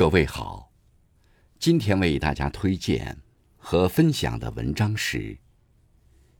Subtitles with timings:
[0.00, 0.72] 各位好，
[1.58, 3.18] 今天为大家推荐
[3.58, 5.18] 和分享的文章是《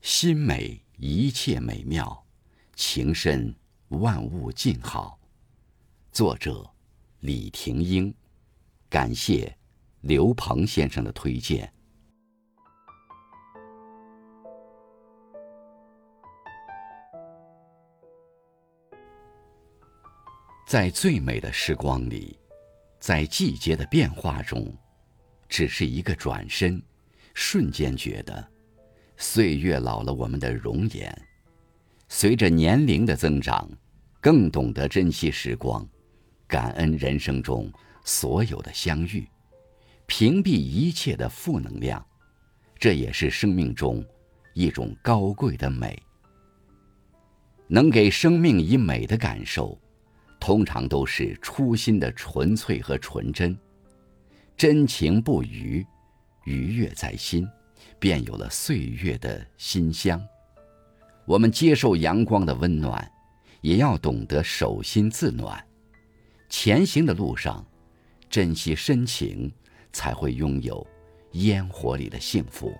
[0.00, 2.24] 心美一切美妙，
[2.74, 3.54] 情深
[3.88, 5.20] 万物静好》，
[6.10, 6.70] 作者
[7.18, 8.14] 李廷英，
[8.88, 9.54] 感谢
[10.00, 11.70] 刘鹏先生的推荐。
[20.66, 22.39] 在最美的时光里，
[23.00, 24.72] 在季节的变化中，
[25.48, 26.80] 只是一个转身，
[27.34, 28.46] 瞬间觉得，
[29.16, 31.26] 岁月老了我们的容颜。
[32.08, 33.68] 随着年龄的增长，
[34.20, 35.88] 更懂得珍惜时光，
[36.46, 37.72] 感恩人生中
[38.04, 39.26] 所有的相遇，
[40.06, 42.04] 屏蔽一切的负能量。
[42.78, 44.04] 这也是生命中
[44.54, 46.00] 一种高贵的美。
[47.66, 49.78] 能给生命以美的感受。
[50.40, 53.56] 通常都是初心的纯粹和纯真，
[54.56, 55.86] 真情不渝，
[56.44, 57.46] 愉悦在心，
[57.98, 60.20] 便有了岁月的馨香。
[61.26, 63.08] 我们接受阳光的温暖，
[63.60, 65.62] 也要懂得手心自暖。
[66.48, 67.64] 前行的路上，
[68.28, 69.52] 珍惜深情，
[69.92, 70.84] 才会拥有
[71.32, 72.74] 烟火里的幸福。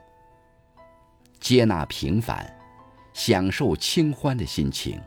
[1.39, 2.51] 接纳平凡，
[3.13, 5.01] 享受清欢的心情。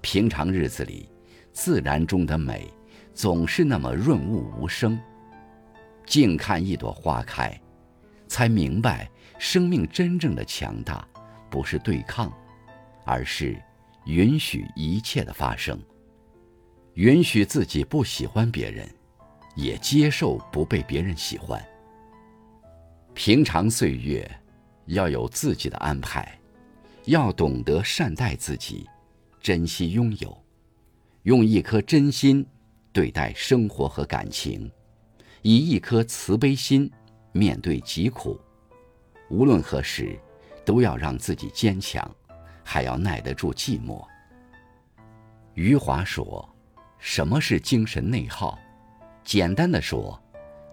[0.00, 1.08] 平常日子里。
[1.58, 2.72] 自然中的美，
[3.12, 4.96] 总是那么润物无声。
[6.06, 7.52] 静看一朵花开，
[8.28, 11.04] 才明白生命真正的强大，
[11.50, 12.32] 不是对抗，
[13.04, 13.60] 而是
[14.06, 15.76] 允许一切的发生。
[16.94, 18.88] 允许自己不喜欢别人，
[19.56, 21.60] 也接受不被别人喜欢。
[23.14, 24.30] 平常岁月，
[24.86, 26.38] 要有自己的安排，
[27.06, 28.88] 要懂得善待自己，
[29.42, 30.47] 珍惜拥有。
[31.28, 32.42] 用一颗真心
[32.90, 34.72] 对待生活和感情，
[35.42, 36.90] 以一颗慈悲心
[37.32, 38.40] 面对疾苦。
[39.28, 40.18] 无论何时，
[40.64, 42.10] 都要让自己坚强，
[42.64, 44.02] 还要耐得住寂寞。
[45.52, 46.48] 余华说
[46.98, 48.58] ：“什么是精神内耗？
[49.22, 50.18] 简单的说，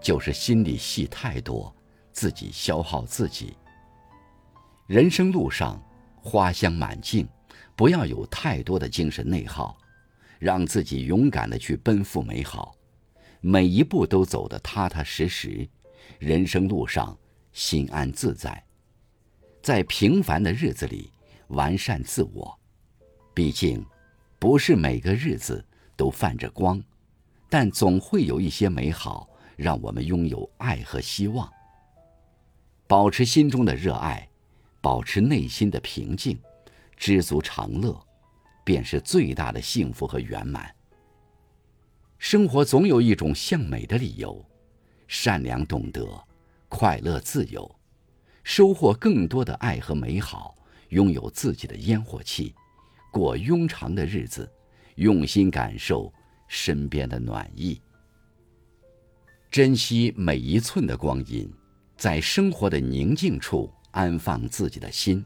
[0.00, 1.70] 就是心里戏太多，
[2.12, 3.54] 自己消耗自己。
[4.86, 5.78] 人生路上
[6.16, 7.28] 花香满径，
[7.76, 9.76] 不要有太多的精神内耗。”
[10.38, 12.76] 让自己勇敢的去奔赴美好，
[13.40, 15.68] 每一步都走得踏踏实实，
[16.18, 17.16] 人生路上
[17.52, 18.64] 心安自在，
[19.62, 21.10] 在平凡的日子里
[21.48, 22.58] 完善自我。
[23.34, 23.84] 毕竟，
[24.38, 25.64] 不是每个日子
[25.96, 26.82] 都泛着光，
[27.48, 31.50] 但总会有一些美好让我们拥有爱和希望。
[32.86, 34.28] 保持心中的热爱，
[34.80, 36.38] 保持内心的平静，
[36.96, 38.05] 知足常乐。
[38.66, 40.74] 便是最大的幸福和圆满。
[42.18, 44.44] 生活总有一种向美的理由，
[45.06, 46.04] 善良懂得，
[46.68, 47.78] 快乐自由，
[48.42, 50.56] 收获更多的爱和美好，
[50.88, 52.52] 拥有自己的烟火气，
[53.12, 54.50] 过庸长的日子，
[54.96, 56.12] 用心感受
[56.48, 57.80] 身边的暖意，
[59.48, 61.48] 珍惜每一寸的光阴，
[61.96, 65.24] 在生活的宁静处安放自己的心，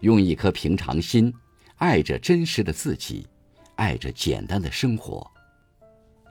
[0.00, 1.32] 用一颗平常心。
[1.76, 3.26] 爱着真实的自己，
[3.74, 5.30] 爱着简单的生活。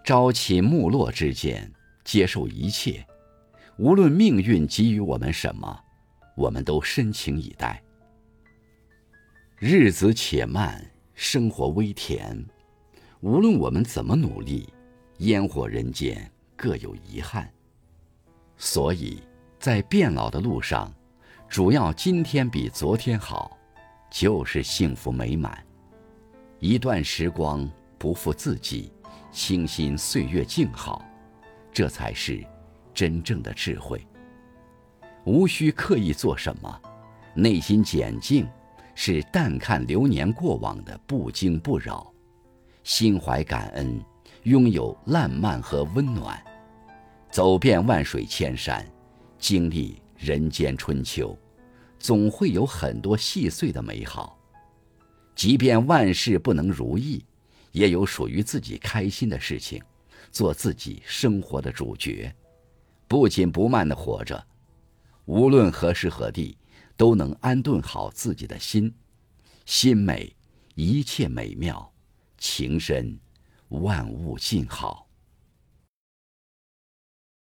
[0.04, 1.72] 朝起暮落之间，
[2.04, 3.06] 接受一切，
[3.78, 5.80] 无论命运给予我们什么，
[6.36, 7.82] 我们都深情以待。
[9.58, 10.84] 日子且慢，
[11.14, 12.46] 生活微甜。
[13.22, 14.72] 无论我们怎么努力，
[15.20, 17.52] 烟火人间各有遗憾。
[18.58, 19.22] 所以，
[19.60, 20.94] 在变老的路上，
[21.48, 23.58] 主要今天比昨天好。
[24.10, 25.64] 就是幸福美满，
[26.60, 28.92] 一段时光不负自己，
[29.32, 31.04] 清新岁月静好，
[31.74, 32.42] 这才是
[32.94, 34.06] 真正的智慧。
[35.26, 36.82] 无需刻意做什么，
[37.34, 38.48] 内心简静，
[38.94, 42.14] 是淡看流年过往的不惊不扰，
[42.84, 44.00] 心怀感恩，
[44.44, 46.42] 拥有烂漫和温暖，
[47.32, 48.86] 走遍万水千山，
[49.38, 51.38] 经历人间春秋。
[52.00, 54.38] 总会有很多细碎的美好，
[55.36, 57.26] 即便万事不能如意，
[57.72, 59.82] 也有属于自己开心的事情，
[60.32, 62.34] 做自己生活的主角，
[63.08, 64.46] 不紧不慢的活着，
[65.26, 66.58] 无论何时何地，
[66.96, 68.94] 都能安顿好自己的心，
[69.66, 70.36] 心美，
[70.76, 71.92] 一切美妙，
[72.38, 73.20] 情深，
[73.70, 75.05] 万物静好。